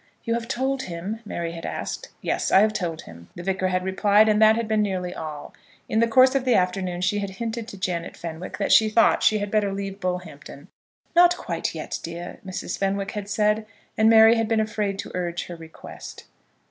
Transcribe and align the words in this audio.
"You 0.23 0.33
have 0.33 0.47
told 0.47 0.81
him?" 0.81 1.19
Mary 1.25 1.51
had 1.51 1.63
asked. 1.63 2.09
"Yes, 2.23 2.51
I 2.51 2.61
have 2.61 2.73
told 2.73 3.03
him," 3.03 3.29
the 3.35 3.43
Vicar 3.43 3.67
had 3.67 3.83
replied; 3.83 4.27
and 4.27 4.41
that 4.41 4.55
had 4.55 4.67
been 4.67 4.81
nearly 4.81 5.13
all. 5.13 5.53
In 5.87 5.99
the 5.99 6.07
course 6.07 6.33
of 6.33 6.43
the 6.43 6.55
afternoon 6.55 7.01
she 7.01 7.19
had 7.19 7.29
hinted 7.29 7.67
to 7.67 7.77
Janet 7.77 8.17
Fenwick 8.17 8.57
that 8.57 8.71
she 8.71 8.89
thought 8.89 9.21
she 9.21 9.37
had 9.37 9.51
better 9.51 9.71
leave 9.71 9.99
Bullhampton. 9.99 10.69
"Not 11.15 11.37
quite 11.37 11.75
yet, 11.75 11.99
dear," 12.01 12.39
Mrs. 12.43 12.79
Fenwick 12.79 13.11
had 13.11 13.29
said, 13.29 13.67
and 13.95 14.09
Mary 14.09 14.37
had 14.37 14.47
been 14.47 14.59
afraid 14.59 14.97
to 14.97 15.11
urge 15.13 15.45
her 15.45 15.55
request. 15.55 16.25